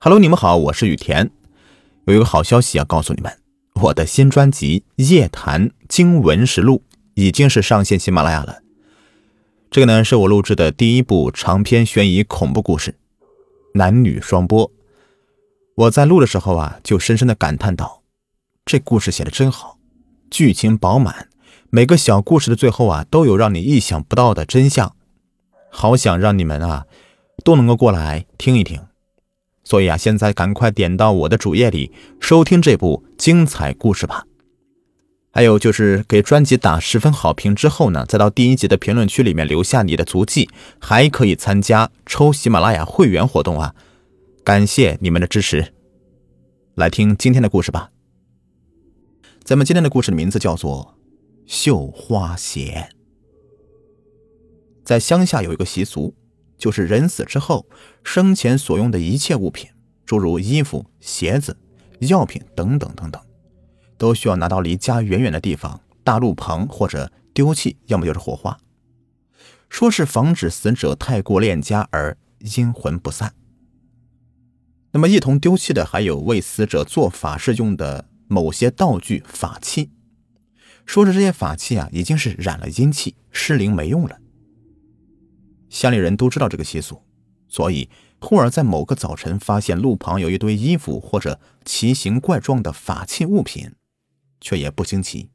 [0.00, 1.28] Hello，你们好，我是雨田。
[2.06, 3.36] 有一个好消息要告诉你们，
[3.82, 8.62] 我的新专辑《夜谈经文实录》已经是上线喜马拉雅了。
[9.72, 12.94] 这个呢，是我录制的第一部长篇悬疑恐怖故事，
[13.74, 14.70] 男女双播。
[15.74, 18.04] 我在录的时候啊，就深深的感叹道
[18.64, 19.78] ：“这故事写的真好，
[20.30, 21.28] 剧情饱满，
[21.70, 24.94] 每个小故事的最后啊，都有让你意想不到的真相。
[25.68, 26.86] 好想让你们啊，
[27.42, 28.80] 都能够过来听一听。”
[29.68, 34.24] 所以啊，现在赶快点到我的主页里收听这部精彩故事吧。
[35.30, 40.48] 还有就是给专辑打十分好评之后呢，再到第一集的评论区里面留下你的足迹，
[40.80, 43.74] 还可以参加抽喜马拉雅会员活动啊！
[44.42, 45.74] 感谢你们的支持。
[46.74, 47.90] 来听今天的故事吧。
[49.44, 50.94] 咱们今天的故事的名字叫做
[51.46, 52.88] 《绣花鞋》。
[54.82, 56.14] 在乡下有一个习俗。
[56.58, 57.64] 就是人死之后，
[58.02, 59.70] 生前所用的一切物品，
[60.04, 61.56] 诸如衣服、鞋子、
[62.00, 63.22] 药品等等等等，
[63.96, 68.58] 都需要拿到离家远远的地方大路旁或者丢弃，要么就是火化，
[69.68, 73.32] 说是防止死者太过恋家而阴魂不散。
[74.90, 79.90] 那么一同丢弃的还有为死者做法事用的某些道具法器，
[80.86, 84.18] 说是这些法器啊已经是染了阴气，失灵没用了。
[85.70, 87.02] 乡里人都知道这个习俗，
[87.48, 87.88] 所以
[88.20, 93.72] 忽而在某个早晨发现路旁有一堆衣服或者奇形怪状的法器物品，
[94.40, 95.30] 却也不惊奇，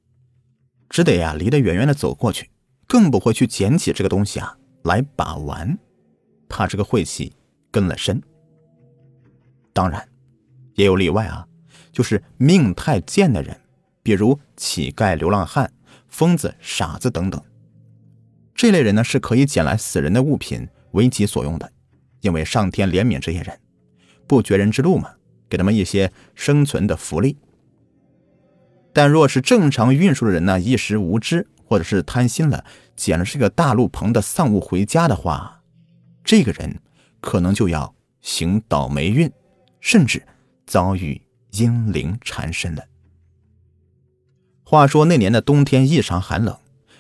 [0.90, 2.50] 只得呀离得远远的走过去，
[2.88, 5.78] 更不会去捡起这个东西啊来把玩，
[6.50, 7.34] 怕这个晦气
[7.72, 8.22] 跟了身。
[9.72, 10.08] 当然，
[10.75, 11.47] 也有例外啊，
[11.92, 13.59] 就是命太贱的人，
[14.02, 15.72] 比如乞丐、流浪汉、
[16.08, 17.44] 疯子、傻子等等。
[18.56, 21.72] 这类人呢是可以捡来死人的物品为己所用的，
[22.22, 23.59] 因为上天怜悯这些人，
[24.28, 25.12] 不绝人之路嘛，
[25.50, 27.38] 给他们一些生存的福利。
[28.94, 32.64] 但若是正常运输的人呢，一时无知或者是贪心了，
[32.96, 35.64] 捡了这个大路棚的丧物回家的话，
[36.24, 36.80] 这个人
[37.20, 39.31] 可能就要行倒霉运，
[39.81, 40.22] 甚至
[40.68, 41.20] 遭遇
[41.52, 42.85] 阴灵缠身了。
[44.64, 46.56] 话说那年的冬天异常寒冷。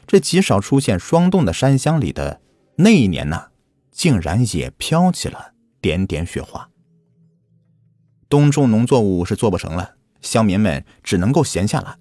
[0.05, 2.41] 这极少出现霜冻的山乡里的
[2.77, 3.47] 那一年呢，
[3.91, 6.69] 竟然也飘起了点点雪花。
[8.29, 11.95] 冬种农作物是做不成了，乡民们只能够闲下来。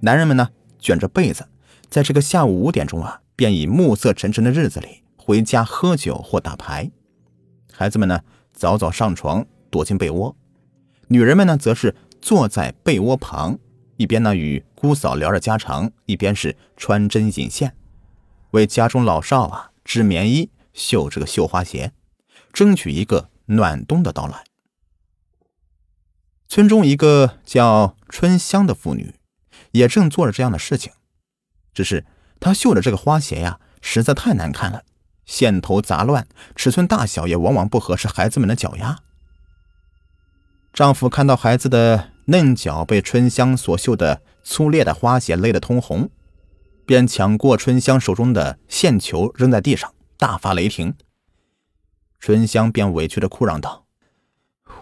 [0.00, 1.48] 男人们呢，卷着被子，
[1.88, 6.90] 在这个下午五点钟啊，便以暮色沉沉的日子里回家喝酒或打牌。
[7.72, 8.20] 孩子们呢，
[8.52, 10.36] 早早上床躲进被窝，
[11.08, 13.58] 女人们呢，则是坐在被窝旁。
[13.96, 17.76] 一边呢与姑嫂聊着家常，一边是穿针引线，
[18.50, 21.92] 为家中老少啊织棉衣、绣这个绣花鞋，
[22.52, 24.42] 争取一个暖冬的到来。
[26.48, 29.14] 村中一个叫春香的妇女，
[29.70, 30.92] 也正做着这样的事情，
[31.72, 32.04] 只是
[32.40, 34.82] 她绣的这个花鞋呀，实在太难看了，
[35.24, 36.26] 线头杂乱，
[36.56, 38.98] 尺寸大小也往往不合适孩子们的脚丫。
[40.72, 42.08] 丈夫看到孩子的。
[42.26, 46.10] 嫩脚被春香所绣的粗劣的花鞋勒得通红，
[46.84, 50.94] 便抢过春香手中的线球扔在地上，大发雷霆。
[52.18, 53.86] 春香便委屈的哭嚷道：“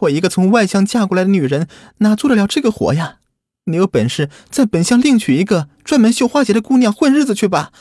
[0.01, 3.21] 我一个从外乡嫁过来的女人，哪做得了这个活呀？
[3.65, 7.73] 你有本事在本乡另娶一个专门绣花鞋的姑娘混日子去吧。”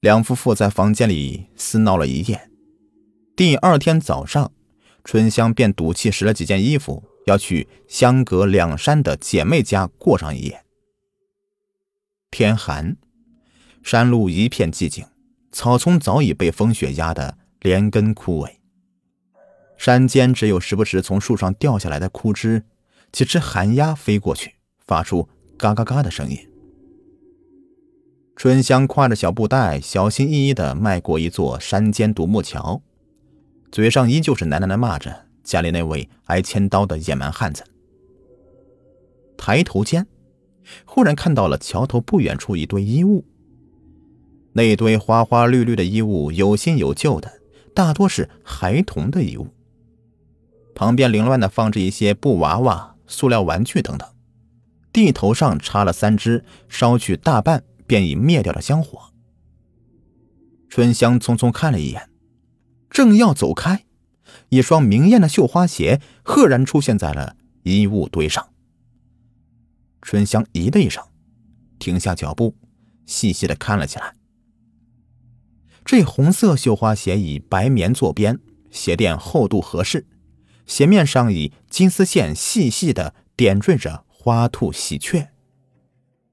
[0.00, 2.48] 两夫妇在房间里厮闹了一夜，
[3.34, 4.52] 第二天早上，
[5.02, 7.04] 春香便赌气拾了几件衣服。
[7.26, 10.64] 要去相隔两山的姐妹家过上一夜。
[12.30, 12.96] 天寒，
[13.82, 15.06] 山路一片寂静，
[15.50, 18.56] 草丛早已被风雪压得连根枯萎。
[19.76, 22.64] 山间只有时不时从树上掉下来的枯枝，
[23.10, 24.54] 几只寒鸦飞过去，
[24.86, 25.28] 发出
[25.58, 26.38] 嘎嘎嘎的声音。
[28.36, 32.82] 春香挎着小布袋，小心翼翼地迈过一座山间独木桥，
[33.72, 35.25] 嘴上依旧是喃喃地骂着。
[35.46, 37.62] 家里那位挨千刀的野蛮汉子，
[39.38, 40.04] 抬头间，
[40.84, 43.24] 忽然看到了桥头不远处一堆衣物。
[44.54, 47.40] 那堆花花绿绿的衣物，有新有旧的，
[47.72, 49.46] 大多是孩童的衣物。
[50.74, 54.08] 旁边凌乱的放着一些布娃娃、塑料玩具等等。
[54.92, 59.12] 地头上插了三支烧去大半便已灭掉的香火。
[60.68, 62.10] 春香匆匆看了一眼，
[62.90, 63.85] 正要走开。
[64.56, 68.48] 一双明艳的绣花鞋赫然出现在了衣物堆上。
[70.00, 71.04] 春香咦的一声，
[71.78, 72.56] 停下脚步，
[73.04, 74.14] 细细的看了起来。
[75.84, 80.06] 这红色绣花鞋以白棉做边，鞋垫厚度合适，
[80.66, 85.28] 鞋面上以金丝线细细的点缀着花兔喜鹊，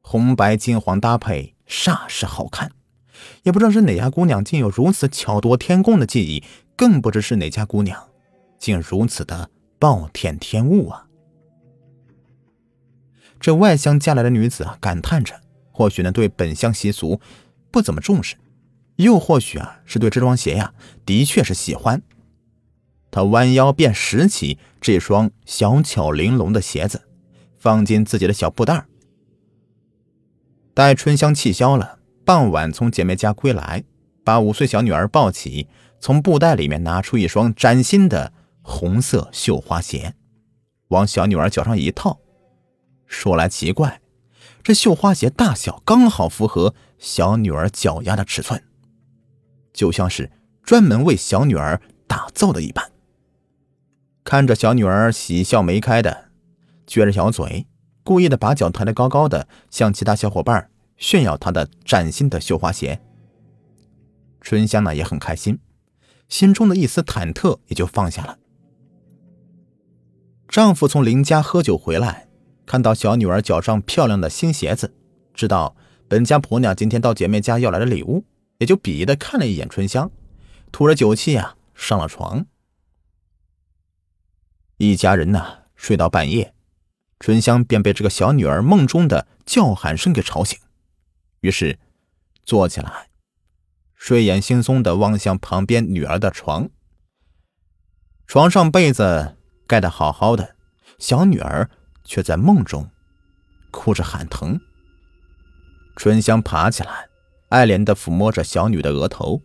[0.01, 2.71] 红白金黄搭配，煞是好看。
[3.43, 6.43] 也不知道是哪家姑娘竟有如此巧夺天工的技艺，
[6.75, 8.09] 更不知是哪家姑娘
[8.63, 11.05] 竟如此的暴殄天物啊！
[13.37, 15.41] 这外乡嫁来的女子啊，感叹着，
[15.73, 17.19] 或许呢对本乡习俗
[17.69, 18.37] 不怎么重视，
[18.95, 20.73] 又或许啊是对这双鞋呀，
[21.05, 22.01] 的确是喜欢。
[23.11, 27.01] 她弯腰便拾起这双小巧玲珑的鞋子，
[27.59, 28.85] 放进自己的小布袋
[30.73, 31.99] 待春香气消了。
[32.23, 33.83] 傍晚从姐妹家归来，
[34.23, 35.67] 把五岁小女儿抱起，
[35.99, 38.31] 从布袋里面拿出一双崭新的
[38.63, 40.15] 红色绣花鞋，
[40.87, 42.19] 往小女儿脚上一套。
[43.05, 44.01] 说来奇怪，
[44.63, 48.63] 这绣花鞋大小刚好符合小女儿脚丫的尺寸，
[49.71, 50.31] 就像是
[50.63, 52.91] 专门为小女儿打造的一般。
[54.23, 56.29] 看着小女儿喜笑眉开的，
[56.87, 57.67] 撅着小嘴，
[58.03, 63.01] 故意的把脚抬得高高的，向其他小伙伴炫耀她的崭新的绣花鞋，
[64.39, 65.59] 春香呢也很开心，
[66.29, 68.39] 心中的一丝忐忑也就放下了。
[70.47, 72.27] 丈夫从邻家喝酒回来，
[72.65, 74.93] 看到小女儿脚上漂亮的新鞋子，
[75.33, 75.75] 知道
[76.07, 78.25] 本家婆娘今天到姐妹家要来的礼物，
[78.59, 80.11] 也就鄙夷的看了一眼春香，
[80.71, 82.45] 吐着酒气啊上了床。
[84.77, 86.53] 一家人呢睡到半夜，
[87.19, 90.59] 春香便被这个小女儿梦中的叫喊声给吵醒。
[91.39, 91.79] 于是，
[92.43, 93.09] 坐起来，
[93.95, 96.69] 睡眼惺忪的望向旁边女儿的床。
[98.27, 99.37] 床上被子
[99.73, 100.55] 盖得好好的，
[100.99, 101.67] 小女儿
[102.03, 102.91] 却在梦中
[103.71, 104.61] 哭着喊疼。
[105.95, 107.09] 春香爬起来，
[107.49, 109.41] 爱怜的抚摸着小女的额头，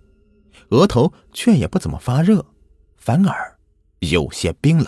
[0.68, 2.44] 额头却也不怎么发热，
[2.98, 3.56] 反而
[4.00, 4.86] 有些冰冷。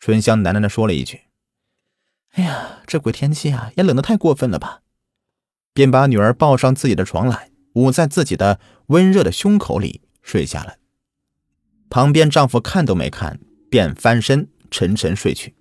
[0.00, 1.20] 春香喃喃的说了一句
[2.34, 4.80] ：“哎呀，这鬼天气啊，也冷得太过分了吧。”
[5.72, 10.78] 便把女儿抱上自己的床来，捂在自己的温热的胸口里睡下了。
[11.92, 15.54] 旁边丈夫看都没看，便翻身沉沉睡去。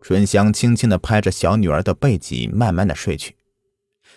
[0.00, 3.36] 春香轻轻的拍着小女儿的背脊，慢慢的睡去。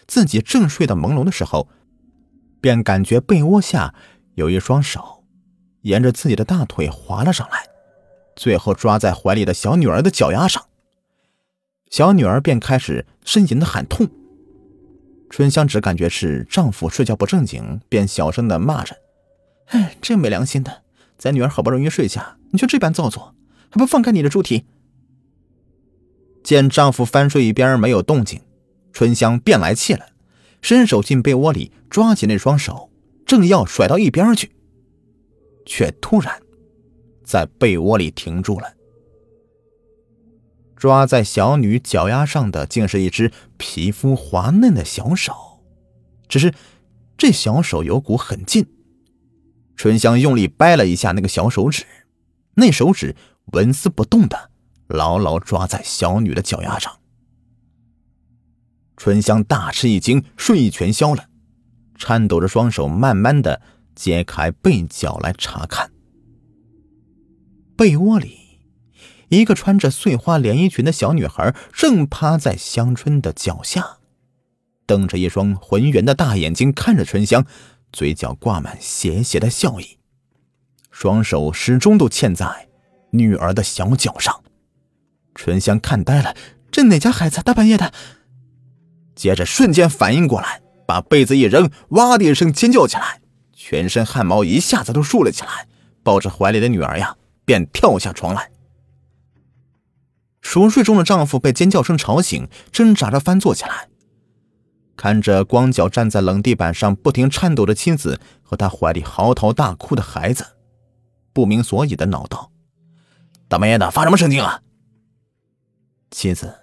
[0.08, 1.68] 自己正睡得朦胧的时候，
[2.62, 3.94] 便感觉被窝下
[4.36, 5.26] 有一双手，
[5.82, 7.66] 沿着自己的大腿滑了上来，
[8.38, 10.66] 最后抓在怀里的小女儿的脚丫上。
[11.90, 14.08] 小女儿便开始呻吟的喊痛。
[15.30, 18.96] 春香只感觉是丈夫睡觉不正经，便小声的骂着
[19.70, 20.84] ：“哎，真没良心的！
[21.18, 23.36] 咱女儿好不容易睡下，你就这般造作，
[23.70, 24.66] 还不放开你的猪蹄！”
[26.44, 28.42] 见丈夫翻睡一边没有动静，
[28.94, 30.08] 春香便来气了，
[30.62, 32.90] 伸手进被窝里抓起那双手，
[33.26, 34.52] 正要甩到一边去，
[35.66, 36.42] 却突然
[37.24, 38.74] 在被窝里停住了。
[40.76, 45.34] 抓在小女脚丫上的，竟是一只皮肤滑嫩的小手，
[46.30, 46.54] 只是
[47.18, 48.66] 这小手有股狠劲。
[49.80, 51.86] 春香用力掰了一下那个小手指，
[52.56, 53.16] 那手指
[53.54, 54.52] 纹丝不动的
[54.88, 57.00] 牢牢抓在小女的脚丫上。
[58.98, 61.30] 春香大吃一惊，睡意全消了，
[61.96, 63.62] 颤抖着双手，慢慢的
[63.96, 65.90] 揭开被角来查看，
[67.78, 68.38] 被窝里。
[69.30, 74.00] 一个穿着碎花连衣裙的小女孩正趴在香春的脚下，
[74.86, 77.46] 瞪着一双浑圆的大眼睛看着春香，
[77.92, 79.98] 嘴角挂满邪邪的笑意，
[80.92, 82.68] 双手始终都嵌在
[83.12, 84.44] 女儿的小脚上。
[85.36, 86.36] 春香看呆了，
[86.72, 87.92] 这哪家孩子大半夜的？
[89.16, 93.20] 接着瞬间反应过来，把被子一扔，哇的一声尖叫起来，
[93.54, 95.68] 全身汗毛一下子都竖了起来，
[96.04, 98.52] 抱着怀里的女儿呀，便跳下床来。
[100.42, 103.89] 熟睡中的丈夫被尖叫声吵醒，挣扎着翻坐起来，
[105.00, 110.46] 看着光脚站在冷地板上不停颤抖的妻子和他怀里嚎啕大哭的孩子，
[111.32, 112.52] 不明所以的恼道
[113.48, 114.62] ：“大半夜的发什么神经啊？”
[116.12, 116.54] 妻子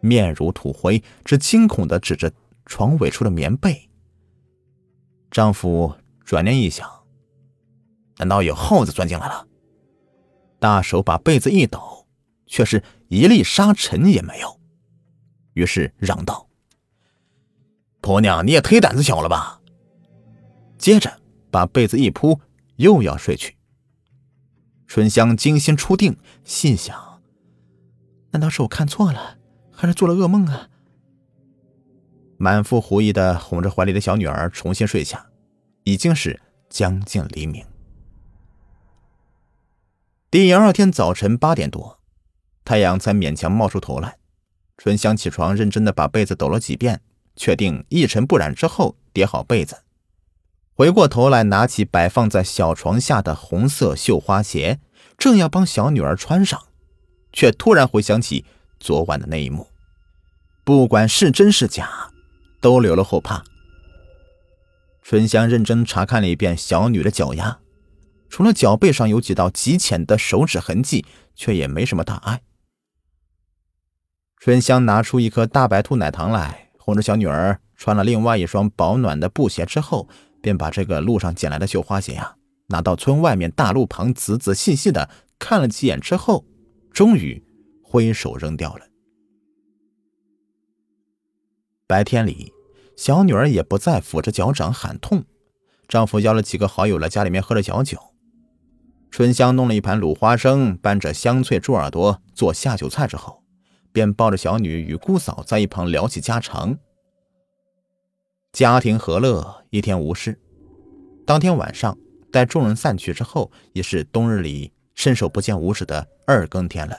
[0.00, 2.30] 面如土灰，只惊恐的指着
[2.66, 3.88] 床尾处的棉被。
[5.30, 6.86] 丈夫转念一想，
[8.18, 9.46] 难道有耗子钻进来了？
[10.58, 12.06] 大手把被子一抖。
[12.46, 14.60] 却是一粒沙尘也没有，
[15.54, 16.45] 于是嚷道
[18.06, 19.60] ：“婆娘，你也忒胆子小了吧！”
[20.78, 21.20] 接着
[21.50, 22.40] 把被子一铺，
[22.76, 23.56] 又要睡去。
[24.86, 27.20] 春香精心初定，心想
[28.30, 29.38] ：“难道是我看错了，
[29.72, 30.68] 还是做了噩梦啊？”
[32.38, 35.26] 满腹狐疑的哄着怀里的小女儿重新睡下，
[35.82, 37.66] 已经是将近黎明。
[40.30, 41.98] 第二天早晨八点多，
[42.64, 44.18] 太阳才勉强冒出头来。
[44.78, 47.00] 春香起床，认真的把被子抖了几遍，
[47.36, 49.82] 确定一尘不染之后，叠好被子，
[50.74, 54.80] 回过头来，拿起摆放在小床下的红色绣花鞋，
[55.16, 56.60] 正要帮小女儿穿上，
[57.32, 58.44] 却突然回想起
[58.80, 59.68] 昨晚的那一幕，
[60.64, 62.10] 不管是真是假，
[62.60, 63.44] 都留了后怕。
[65.02, 67.60] 春香认真查看了一遍小女的脚丫。
[68.28, 72.42] 除了脚背上有几道极浅的手指痕迹，却也没什么大碍。
[74.36, 80.08] 春香拿出一颗大白兔奶糖来，哄着小女儿穿了另外一双保暖的布鞋之后，
[80.40, 82.36] 便把这个路上捡来的绣花鞋呀，
[82.68, 86.46] 拿到村外面大路旁，仔仔细细的看了几眼之后，
[86.92, 87.44] 终于
[87.82, 88.86] 挥手扔掉了。
[91.88, 92.52] 白天里，
[92.96, 95.24] 小女儿也不再抚着脚掌喊痛，
[95.88, 97.98] 丈夫邀了几个好友来家里面喝了小酒。
[99.10, 103.42] 春香弄了一盘卤花生，拌着香脆猪耳朵做下酒菜之后，
[103.96, 106.76] 便抱着小女与姑嫂在一旁聊起家常。
[108.52, 110.38] 家庭和乐，一天无事。
[111.24, 111.96] 当天晚上，
[112.30, 116.98] 待众人散去之后，也是冬日里伸手不见五指的二更天了。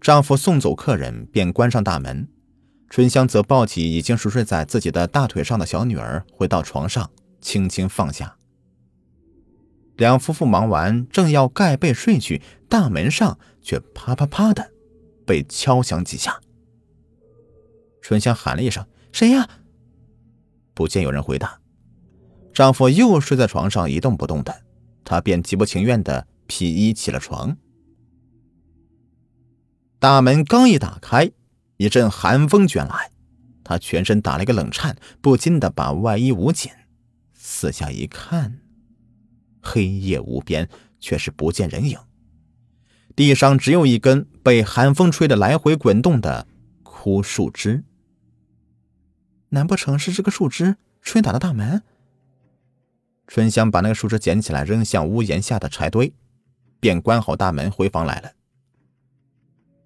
[0.00, 2.28] 丈夫送走客人，便关上大门。
[2.88, 7.10] 春香则抱起已经熟睡在自己的大腿上的小女儿，回到床上，
[7.40, 8.36] 轻轻放下。
[9.96, 14.70] 两夫妇忙完，正要盖被睡去，大门上却啪啪啪的
[15.28, 16.40] 被敲响几下。
[18.00, 19.46] 春香喊了一声：“谁呀？”
[20.72, 21.60] 不见有人回答，
[22.54, 24.62] 丈夫又睡在床上一动不动的，
[25.04, 27.58] 她便极不情愿的披衣起了床。
[29.98, 31.30] 大门刚一打开，
[31.76, 33.10] 一阵寒风卷来，
[33.62, 36.72] 她全身打了一个冷颤，不禁的把外衣捂紧，
[37.34, 38.60] 四下一看。
[39.60, 40.66] 黑夜无边，
[40.98, 41.98] 却是不见人影。
[43.18, 46.46] 地上只有一根被寒风吹得来回滚动的
[46.84, 47.82] 枯树枝。
[49.48, 51.82] 难不成是这个树枝吹倒了大门？
[53.26, 56.14] 春香把那个树枝捡起来，扔向屋檐下的柴堆，
[56.78, 58.30] 便关好大门，回房来了。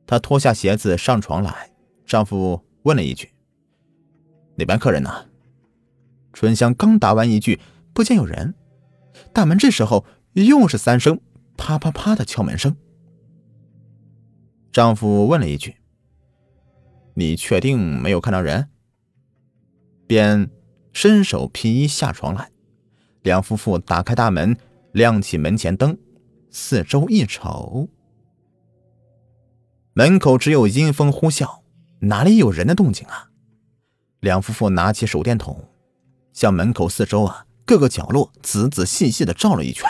[0.07, 1.73] 她脱下鞋子上床来，
[2.05, 3.31] 丈夫问了一句
[4.57, 5.29] ：“哪边客人呢？”
[6.35, 7.59] 春香刚答完一句，
[7.95, 8.55] 不见有人。
[9.33, 11.19] 大门这时候又是三声
[11.57, 12.77] 啪啪啪的敲门声。
[14.73, 15.77] 丈夫问了一句
[17.15, 18.71] ：“你确定没有看到人？”
[20.09, 20.51] 便
[20.93, 22.51] 伸手披衣下床来。
[23.23, 24.57] 两夫妇打开大门，
[24.93, 25.97] 亮起门前灯，
[26.51, 27.89] 四周一瞅，
[29.93, 31.61] 门口只有阴风呼啸，
[32.01, 33.31] 哪里有人的动静啊？
[34.21, 35.69] 两夫妇拿起手电筒，
[36.33, 37.47] 向门口四周啊。
[37.65, 39.89] 各个角落仔仔细细的照了一圈，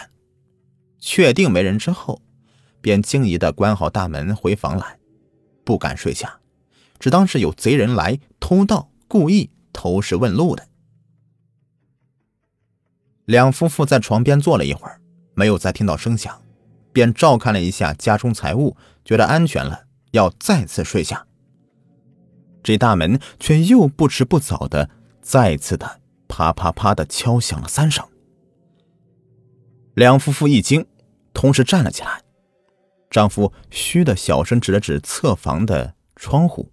[0.98, 2.20] 确定没人之后，
[2.82, 4.98] 便惊疑的关好大门回房来，
[5.64, 6.40] 不敢睡下，
[6.98, 10.68] 只当是有贼人来偷盗，故意偷视问路的。
[13.24, 15.00] 两夫妇在床边坐了一会儿，
[15.32, 16.42] 没有再听到声响，
[16.92, 21.26] 便照看了一下家中财物，觉得安全了，要再次睡下。
[22.62, 24.90] 这大门却又不迟不早的
[25.22, 26.02] 再次的。
[26.34, 28.02] 啪啪啪的敲响了三声，
[29.92, 30.86] 两夫妇一惊，
[31.34, 32.22] 同时站了起来。
[33.12, 36.72] 丈夫嘘的小声指了指侧房的窗户，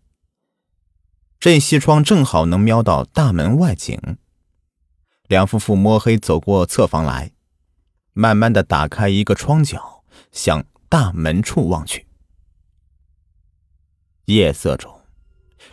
[1.38, 4.18] 这西窗正好能瞄到大门外景。
[5.28, 7.34] 两夫妇摸黑走过侧房来，
[8.14, 12.08] 慢慢的打开一个窗角，向大门处望去。
[14.26, 15.02] 夜色中，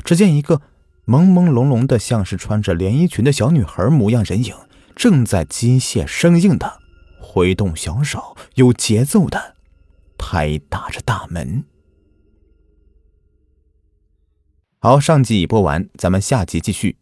[0.04, 0.60] 只见一个。
[1.06, 4.56] 朦朦胧胧的，像是穿着连衣裙的小女孩模样人影，
[4.96, 6.80] 正在机械生硬的
[7.20, 9.54] 挥动小手，有节奏的
[10.18, 11.64] 拍打着大门。
[14.78, 16.98] 好，上集已播完，咱们下集继续。